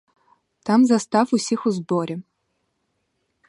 [0.65, 2.17] Там застав усіх у зборі.